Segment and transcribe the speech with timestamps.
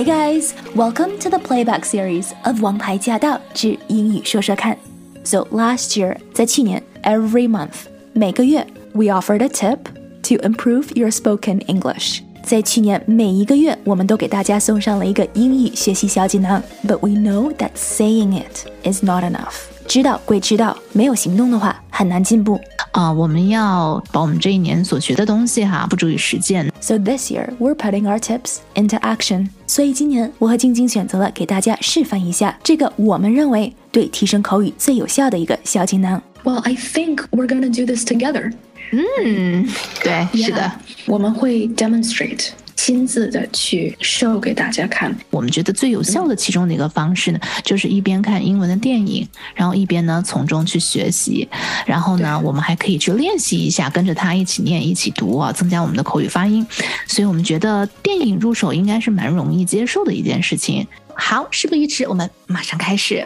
[0.00, 4.74] Hey guys, welcome to the playback series of《王牌驾到之英语说说看》。
[5.22, 7.84] So last year，在去年，every month，
[8.14, 9.80] 每个月，we offered a tip
[10.22, 12.20] to improve your spoken English。
[12.42, 16.62] 在去年每一个月，我们都给大家送上了一个英语学习小锦囊。
[16.86, 19.66] But we know that saying it is not enough。
[19.86, 22.58] 知道归知道，没有行动的话，很难进步。
[22.92, 26.72] 啊，我们要把我们这一年所学的东西哈，付诸于实践。
[26.80, 29.48] So this year we're putting our tips into action。
[29.71, 36.21] 所以今年我和晶晶选择了给大家示范一下这个我们认为对提升口语最有效的一个小技能。
[36.43, 38.51] Well, I think we're gonna do this together.
[38.91, 39.65] 嗯，
[40.03, 40.69] 对，是的，
[41.05, 42.49] 我们会 demonstrate
[42.83, 45.15] 亲自的去 show 给大家看。
[45.29, 51.47] 我们觉得最有效的其中的一个方式呢，就是一边看英文的电影，然后一边呢从中去学习，
[51.85, 56.65] 然后呢，我们还可以去练习一下，跟着他一起念、一起读啊，增加我们的口语发音。
[57.05, 60.87] 所以我们觉得电影入手应该是蛮容易接受的一件事情。
[61.13, 63.23] 好，事不宜迟，我们马上开始。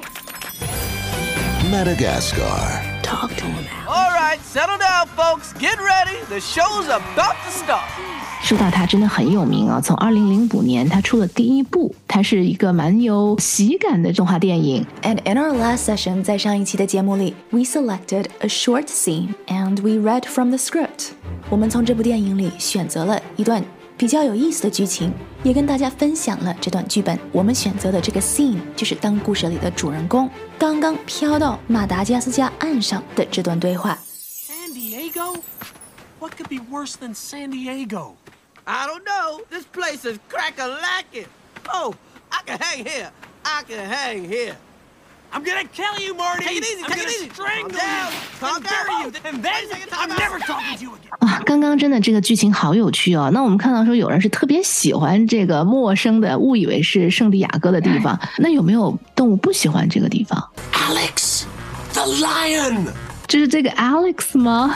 [1.71, 2.81] Madagascar.
[3.01, 3.64] Talk to him.
[3.94, 5.52] All right, settle down, folks.
[5.58, 6.18] Get ready.
[6.28, 7.84] The show's about to start.
[8.42, 9.80] 说到他真的很有名啊！
[9.82, 14.86] 从二零零五年他出了第一部，它是一个蛮有喜感的动画电影。
[15.02, 21.10] And in our last session，在上一期的节目里，we selected a short scene and we read from the script。
[21.50, 23.62] 我们从这部电影里选择了一段
[23.97, 27.17] 比较有意思的剧情，也跟大家分享了这段剧本。
[27.31, 30.29] 我们选择的这个 scene 就是当故事里的主人公
[30.59, 33.97] 刚刚飘到马达加斯加岸上的这段对话。
[34.05, 35.39] San Diego?
[36.19, 38.15] What could be worse than San Diego?
[38.65, 39.41] I don't know.
[39.49, 41.27] This place is crack a lacking.
[41.73, 41.93] Oh,
[42.29, 43.11] I can hang here.
[43.43, 44.55] I can hang here.
[45.34, 46.44] I'm gonna kill you, Marty!
[46.44, 47.30] Take it easy, I'm take it gonna easy.
[47.30, 48.12] strangle Calm down, you!
[48.40, 49.00] calm and bury down.
[49.00, 49.12] you!
[49.24, 50.42] And Wait then a second, I'm time never out.
[50.42, 51.10] talking to you again!
[51.20, 53.30] 啊，刚刚真的这个剧情好有趣哦。
[53.32, 58.18] 那我们看到说有人是特别喜欢这个陌生的，误以为是圣地亚哥的地方。
[58.38, 60.42] 那有没有动物不喜欢这个地方？
[60.72, 61.44] Alex!
[61.92, 62.88] The lion!
[63.28, 64.74] 就是这个 Alex 吗？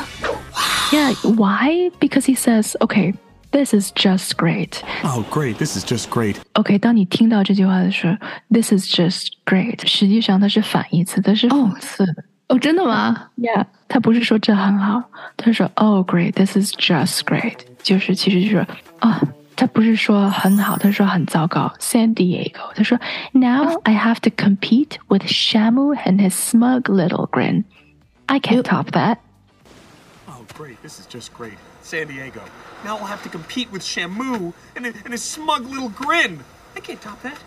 [0.93, 1.91] Yeah, why?
[1.99, 3.15] Because he says, okay,
[3.51, 4.83] this is just great.
[5.05, 5.59] Oh, great.
[5.59, 6.37] This is just great.
[6.55, 8.17] OK，当你听到这句话的时候，
[8.51, 12.25] this is just great，实际上它是反义词，它是讽刺的。
[12.49, 13.31] 哦，真的吗？
[13.39, 15.03] Yeah，他不是说这很好，
[15.37, 18.67] 他说 Oh great，this is just great，就是其实就是
[18.99, 19.21] 啊，
[19.57, 21.73] 他不是说很好，他说很糟糕。
[21.81, 22.99] San Diego，他说
[23.33, 27.65] Now I have to compete with Shamu and his smug little grin.
[28.27, 29.19] I can't top that.
[30.59, 30.83] Oh, great.
[30.83, 31.59] This is just great.
[31.83, 32.41] San Diego.
[32.85, 36.41] Now I'll have to compete with Shamu and, and his smug little grin.
[36.77, 37.39] I can't top that.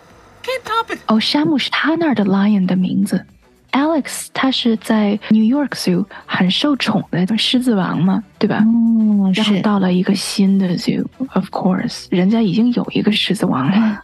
[0.42, 1.00] Can't top it.
[1.08, 3.26] 哦，山姆是他那儿的 lion 的名字。
[3.74, 8.64] Alex 他是在 New York Zoo 很受宠的狮子王嘛，对吧？
[8.64, 9.62] 嗯，然后是。
[9.62, 14.02] 到了一个新的 zoo，of course，人家已经有一个狮子王了。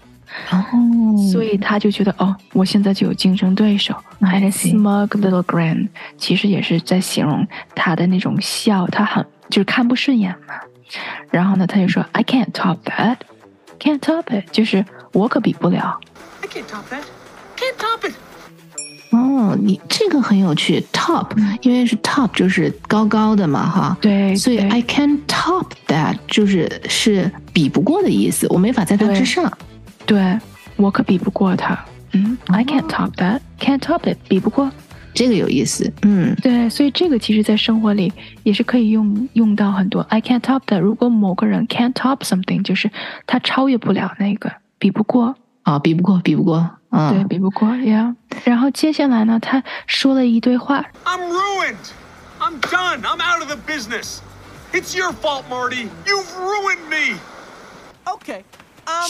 [0.51, 0.65] 哦，
[1.33, 3.95] 所以他就觉得哦，我现在就有竞争对手。
[4.21, 10.55] And a smug little grin，其实也是在形容他的那种笑，他很就是看不顺眼嘛。
[11.31, 16.01] 然后呢，他就说 I can't top that，can't top it，就是我可比不了。
[16.43, 17.05] I can't top that.
[17.57, 18.15] Can't top it.
[19.11, 21.31] 哦，你这个很有趣，top，
[21.63, 23.97] 因为是 top 就是高高的嘛，哈。
[24.01, 29.51] 对所以 I can't top that 就是是比不过的意思，我没法在它之上。
[30.08, 30.40] 对
[30.76, 31.78] 我可比不过他。
[32.12, 34.72] 嗯，I can't top that，can't top it，比不过。
[35.16, 38.12] 这个有意思，嗯，对，所以这个其实在生活里
[38.42, 40.02] 也是可以用用到很多。
[40.10, 40.80] I can't top that。
[40.80, 42.90] 如果某个人 can't top something，就是
[43.28, 45.36] 他超越不了那个，比不过。
[45.64, 46.60] 啊，比不过，比不过，
[46.90, 48.16] 对，嗯，比不过呀。
[48.44, 51.76] 然后接下来呢，他说了一堆话， I'm ruined.
[52.40, 53.02] I'm done.
[53.04, 54.18] I'm out of the business.
[54.74, 55.88] It's your fault, Marty.
[56.06, 57.18] You've ruined me.
[58.06, 58.44] Okay.
[58.86, 59.10] Um,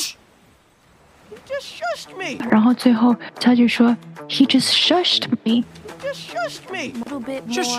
[2.50, 3.96] 然后最后他就说
[4.28, 5.64] ，He just shushed me.
[6.02, 6.92] Just shushed me.
[7.04, 7.78] little bit Shush.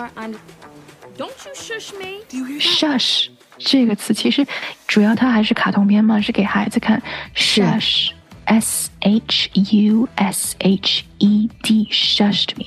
[1.17, 2.23] Don't you shush me.
[2.29, 2.59] Do you?
[2.59, 4.45] Shush 这个词其实
[4.87, 7.01] 主要它还是卡通片嘛，是给孩子看。
[7.35, 8.11] Shush。
[8.45, 12.65] S H U S H E D shushed me，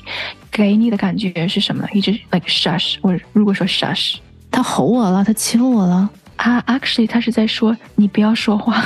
[0.48, 1.88] 给你的感觉是什么呢？
[1.92, 4.18] 一直 like shush，我如果说 shush
[4.48, 8.80] 他吼我了，他欺负我了啊，actually 他是在说你不要说话。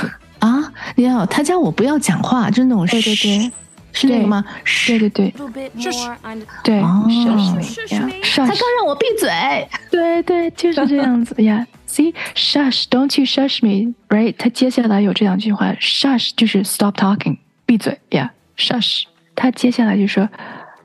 [0.95, 0.95] 啊！
[0.95, 3.51] 你看，他叫我不要讲话，就是那种对对对，
[3.94, 4.44] 是那个吗？
[4.88, 6.42] 对对对 A little bit more on.
[6.63, 9.30] 对哦，shush me， Shush yeah， me 他 shush 刚让我闭嘴。
[9.89, 11.65] 对对，就是这样子呀。
[11.88, 14.33] See, shush, don't you shush me, right？
[14.38, 19.03] 他接下来有这两句话，shush 就是 stop talking，闭嘴呀、yeah,，shush。
[19.36, 20.30] 他接下来就说，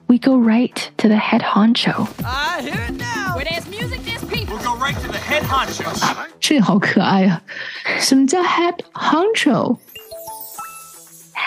[0.09, 2.09] We go right to the head honcho。
[2.25, 3.37] I hear it now.
[3.37, 4.57] Where there's music, there's people.
[4.57, 5.85] We'll go right to the head honcho.
[6.41, 7.41] 这个好可爱呀、
[8.01, 9.79] 什么叫 head honcho？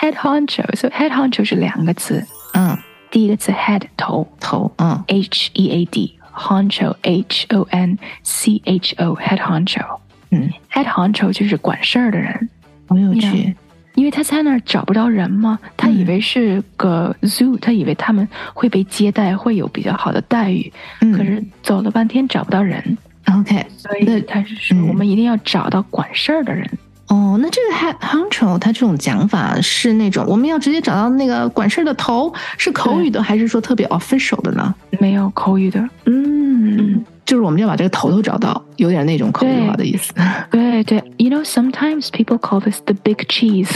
[0.05, 2.23] head honcho，so head honcho 是两个词，
[2.53, 2.77] 嗯，
[3.09, 5.03] 第一个词 head 头头，嗯。
[5.07, 9.99] H E A D honcho H O N C H O head honcho，
[10.29, 12.49] 嗯，head honcho 就是管事儿的人，
[12.87, 13.55] 很有趣 Yeah，
[13.95, 20.71] 因为他在那儿找不到人嘛，他以为是个 zoo，、他以为他们会被接待，会有比较好的待遇，
[21.01, 21.11] 嗯。
[21.13, 22.97] 可是走了半天找不到人
[23.33, 26.69] ，OK，所以他是我们一定要找到管事儿的人。
[27.07, 34.73] 哦，那这个 head honcho 它这种讲法是那种我们要直接找到那个管事儿的头，是口语的还是说特别 official 的呢？
[34.99, 40.13] 没有口语的，嗯，就是我们要把这个头头找到，有点那种口语化的意思。
[40.49, 40.83] 对。
[40.83, 43.69] 对，You know sometimes people call this the big cheese，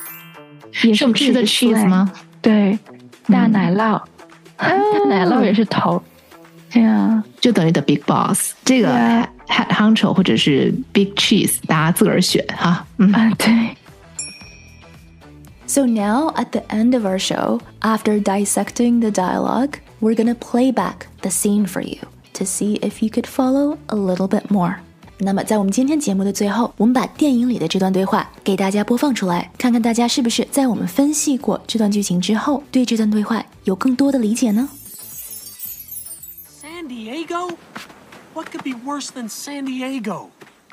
[0.82, 2.10] 也是我们吃的 cheese 吗？
[2.42, 2.78] 对，
[3.28, 4.02] 大奶酪，
[4.58, 4.68] 大
[5.08, 6.02] 奶酪也是头。
[6.71, 8.51] 对啊，就等于 the big boss。
[8.63, 12.85] 这个 Yeah head honcho 或者是 big cheese，大家自个儿选哈。
[12.97, 13.75] 嗯，啊对，
[15.67, 20.71] So now, at the end of our show, after dissecting the dialogue, we're gonna play
[20.71, 21.97] back the scene for you
[22.33, 24.75] to see if you could follow a little bit more.
[25.19, 34.67] 那么，在我们今天节目的最后，我们把电影里的这段对话给大家播放出来，看看大家是不是在我们分析过这段剧情之后，对这段对话有更多的理解呢？
[37.26, 37.58] Diego?
[38.34, 40.30] What could be worse than San Diego?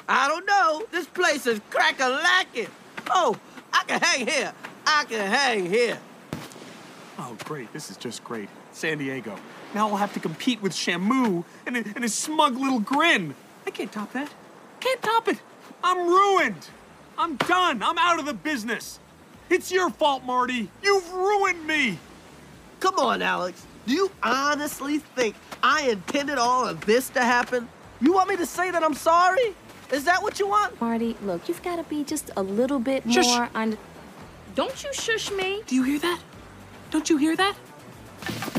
[0.08, 0.86] I don't know.
[0.92, 2.68] This place is crack a lacking.
[3.10, 3.38] Oh,
[3.72, 4.54] I can hang here.
[4.86, 5.98] I can hang here.
[7.18, 7.72] Oh, great.
[7.74, 8.50] This is just great.
[8.72, 9.36] San Diego.
[9.74, 13.34] Now I'll have to compete with Shamu and, and his smug little grin.
[13.66, 14.32] I can't top that.
[14.80, 15.40] Can't top it.
[15.84, 16.68] I'm ruined.
[17.18, 17.82] I'm done.
[17.82, 19.00] I'm out of the business.
[19.50, 20.70] It's your fault, Marty.
[20.84, 21.98] You've ruined me.
[22.80, 23.66] Come on, Alex.
[23.86, 27.68] Do you honestly think I intended all of this to happen?
[28.02, 29.56] You want me to say that I'm sorry?
[29.92, 30.80] Is that what you want?
[30.82, 33.26] Marty, look, you've got to be just a little bit Shush.
[33.28, 33.78] more on.
[34.56, 35.62] Don't you shush me.
[35.68, 36.20] Do you hear that?
[36.92, 37.56] Don't you hear that?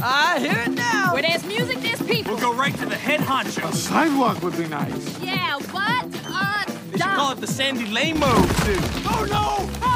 [0.02, 1.14] I hear it now.
[1.14, 2.32] Where there's music, there's people.
[2.34, 3.68] We'll go right to the head honcho.
[3.70, 5.18] A Sidewalk would be nice.
[5.20, 6.04] Yeah, what?
[6.26, 8.36] Uh, They should call it the Sandy Lane mode.
[8.66, 8.76] Too.
[9.06, 9.93] Oh no!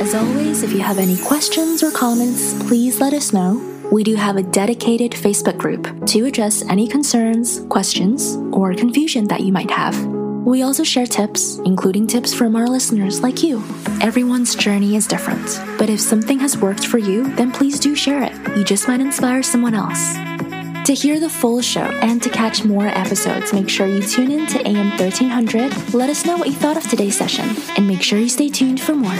[0.00, 3.60] As always, if you have any questions or comments, please let us know.
[3.90, 9.40] We do have a dedicated Facebook group to address any concerns, questions, or confusion that
[9.40, 10.00] you might have.
[10.46, 13.58] We also share tips, including tips from our listeners like you.
[14.00, 18.22] Everyone's journey is different, but if something has worked for you, then please do share
[18.22, 18.56] it.
[18.56, 20.14] You just might inspire someone else.
[20.86, 24.46] To hear the full show and to catch more episodes, make sure you tune in
[24.46, 25.92] to AM 1300.
[25.92, 28.80] Let us know what you thought of today's session, and make sure you stay tuned
[28.80, 29.18] for more.